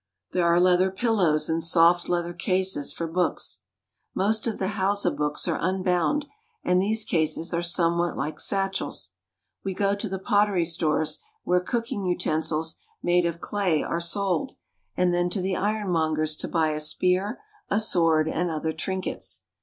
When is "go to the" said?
9.75-10.17